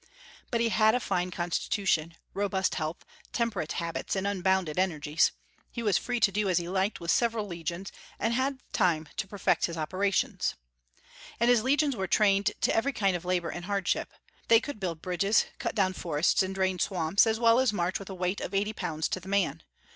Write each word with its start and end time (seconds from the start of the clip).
But 0.49 0.61
he 0.61 0.69
had 0.69 0.95
a 0.95 0.99
fine 0.99 1.29
constitution, 1.29 2.15
robust 2.33 2.73
health, 2.73 3.05
temperate 3.31 3.73
habits, 3.73 4.15
and 4.15 4.25
unbounded 4.25 4.79
energies. 4.79 5.31
He 5.71 5.83
was 5.83 5.99
free 5.99 6.19
to 6.21 6.31
do 6.31 6.49
as 6.49 6.57
he 6.57 6.67
liked 6.67 6.99
with 6.99 7.11
several 7.11 7.45
legions, 7.45 7.91
and 8.17 8.33
had 8.33 8.61
time 8.73 9.09
to 9.17 9.27
perfect 9.27 9.67
his 9.67 9.77
operations. 9.77 10.55
And 11.39 11.51
his 11.51 11.61
legions 11.61 11.95
were 11.95 12.07
trained 12.07 12.51
to 12.61 12.75
every 12.75 12.93
kind 12.93 13.15
of 13.15 13.25
labor 13.25 13.49
and 13.51 13.65
hardship. 13.65 14.11
They 14.47 14.59
could 14.59 14.79
build 14.79 15.03
bridges, 15.03 15.45
cut 15.59 15.75
down 15.75 15.93
forests, 15.93 16.41
and 16.41 16.55
drain 16.55 16.79
swamps, 16.79 17.27
as 17.27 17.39
well 17.39 17.59
as 17.59 17.71
march 17.71 17.99
with 17.99 18.09
a 18.09 18.15
weight 18.15 18.41
of 18.41 18.55
eighty 18.55 18.73
pounds 18.73 19.07
to 19.09 19.19
the 19.19 19.29
man. 19.29 19.61